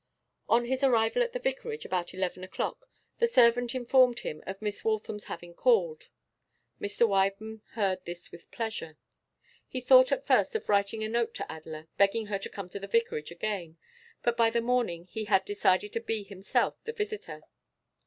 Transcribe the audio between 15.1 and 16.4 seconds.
had decided to be